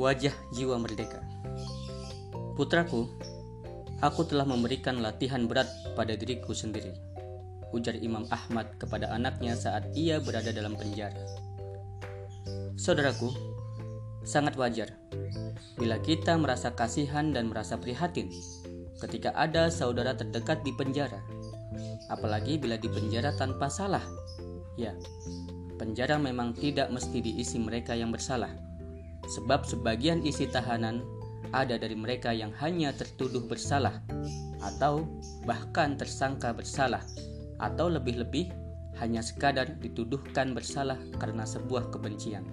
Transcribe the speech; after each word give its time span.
Wajah 0.00 0.32
jiwa 0.56 0.80
merdeka. 0.80 1.20
Putraku, 2.56 3.04
aku 4.00 4.24
telah 4.24 4.48
memberikan 4.48 5.04
latihan 5.04 5.44
berat 5.44 5.68
pada 5.92 6.16
diriku 6.16 6.56
sendiri. 6.56 6.96
Ujar 7.76 8.00
Imam 8.00 8.24
Ahmad 8.32 8.80
kepada 8.80 9.12
anaknya 9.12 9.52
saat 9.52 9.92
ia 9.92 10.16
berada 10.16 10.56
dalam 10.56 10.72
penjara. 10.72 11.20
Saudaraku, 12.80 13.28
sangat 14.24 14.56
wajar 14.56 14.88
bila 15.76 16.00
kita 16.00 16.32
merasa 16.40 16.72
kasihan 16.72 17.36
dan 17.36 17.52
merasa 17.52 17.76
prihatin 17.76 18.32
ketika 19.04 19.36
ada 19.36 19.68
saudara 19.68 20.16
terdekat 20.16 20.64
di 20.64 20.72
penjara, 20.80 21.20
apalagi 22.08 22.56
bila 22.56 22.80
di 22.80 22.88
penjara 22.88 23.36
tanpa 23.36 23.68
salah. 23.68 24.08
Ya, 24.80 24.96
penjara 25.76 26.16
memang 26.16 26.56
tidak 26.56 26.88
mesti 26.88 27.20
diisi 27.20 27.60
mereka 27.60 27.92
yang 27.92 28.08
bersalah 28.08 28.69
sebab 29.28 29.66
sebagian 29.68 30.24
isi 30.24 30.48
tahanan 30.48 31.04
ada 31.50 31.76
dari 31.76 31.98
mereka 31.98 32.30
yang 32.30 32.54
hanya 32.62 32.94
tertuduh 32.94 33.42
bersalah 33.44 34.00
atau 34.62 35.08
bahkan 35.48 35.98
tersangka 35.98 36.54
bersalah 36.54 37.02
atau 37.58 37.90
lebih-lebih 37.90 38.52
hanya 39.02 39.24
sekadar 39.24 39.80
dituduhkan 39.80 40.52
bersalah 40.52 41.00
karena 41.18 41.42
sebuah 41.48 41.90
kebencian. 41.90 42.44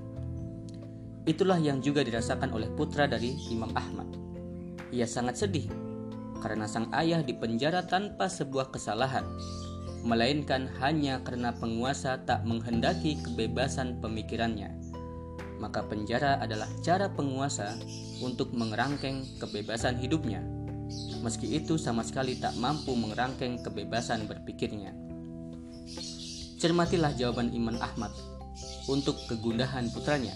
Itulah 1.27 1.59
yang 1.59 1.83
juga 1.83 2.07
dirasakan 2.07 2.55
oleh 2.55 2.71
putra 2.71 3.03
dari 3.03 3.35
Imam 3.51 3.69
Ahmad. 3.75 4.07
Ia 4.95 5.03
sangat 5.03 5.43
sedih 5.43 5.67
karena 6.39 6.63
sang 6.69 6.87
ayah 6.95 7.19
dipenjara 7.19 7.83
tanpa 7.83 8.31
sebuah 8.31 8.71
kesalahan, 8.71 9.27
melainkan 10.07 10.71
hanya 10.79 11.19
karena 11.27 11.51
penguasa 11.51 12.23
tak 12.23 12.47
menghendaki 12.47 13.19
kebebasan 13.19 13.99
pemikirannya 13.99 14.86
maka 15.57 15.85
penjara 15.85 16.37
adalah 16.41 16.69
cara 16.85 17.09
penguasa 17.09 17.77
untuk 18.21 18.53
mengerangkeng 18.53 19.37
kebebasan 19.41 19.97
hidupnya, 19.97 20.41
meski 21.21 21.57
itu 21.57 21.75
sama 21.75 22.05
sekali 22.05 22.37
tak 22.37 22.55
mampu 22.57 22.93
mengerangkeng 22.93 23.61
kebebasan 23.61 24.25
berpikirnya. 24.29 24.93
Cermatilah 26.57 27.13
jawaban 27.13 27.53
Iman 27.53 27.77
Ahmad 27.77 28.09
untuk 28.89 29.17
kegundahan 29.29 29.93
putranya. 29.93 30.33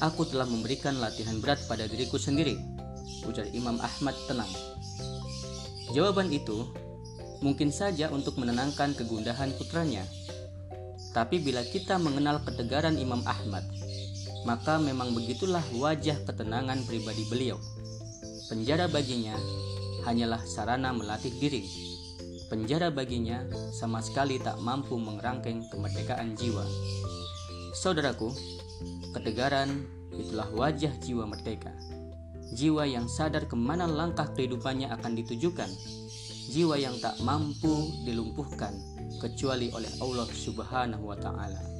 Aku 0.00 0.24
telah 0.28 0.48
memberikan 0.48 0.96
latihan 0.96 1.40
berat 1.40 1.60
pada 1.68 1.84
diriku 1.84 2.16
sendiri, 2.16 2.56
ujar 3.28 3.48
Imam 3.52 3.80
Ahmad 3.80 4.16
tenang. 4.28 4.48
Jawaban 5.92 6.32
itu 6.32 6.68
mungkin 7.40 7.72
saja 7.72 8.12
untuk 8.12 8.36
menenangkan 8.36 8.92
kegundahan 8.96 9.52
putranya. 9.56 10.04
Tapi 11.10 11.42
bila 11.42 11.66
kita 11.66 11.98
mengenal 11.98 12.38
ketegaran 12.46 12.94
Imam 12.94 13.24
Ahmad, 13.26 13.66
maka 14.48 14.80
memang 14.80 15.12
begitulah 15.12 15.62
wajah 15.76 16.16
ketenangan 16.24 16.80
pribadi 16.88 17.24
beliau. 17.28 17.60
Penjara 18.48 18.90
baginya 18.90 19.36
hanyalah 20.08 20.42
sarana 20.42 20.90
melatih 20.90 21.32
diri. 21.36 21.62
Penjara 22.50 22.90
baginya 22.90 23.46
sama 23.70 24.02
sekali 24.02 24.42
tak 24.42 24.58
mampu 24.58 24.98
mengerangkeng 24.98 25.70
kemerdekaan 25.70 26.34
jiwa. 26.34 26.66
Saudaraku, 27.70 28.34
ketegaran 29.14 29.86
itulah 30.10 30.50
wajah 30.50 30.90
jiwa 30.98 31.30
merdeka. 31.30 31.70
Jiwa 32.50 32.82
yang 32.90 33.06
sadar 33.06 33.46
ke 33.46 33.54
mana 33.54 33.86
langkah 33.86 34.26
kehidupannya 34.34 34.90
akan 34.90 35.14
ditujukan. 35.22 35.70
Jiwa 36.50 36.74
yang 36.74 36.98
tak 36.98 37.14
mampu 37.22 38.02
dilumpuhkan 38.02 38.74
kecuali 39.22 39.70
oleh 39.70 39.90
Allah 40.02 40.26
Subhanahu 40.26 41.06
wa 41.06 41.14
Ta'ala. 41.14 41.79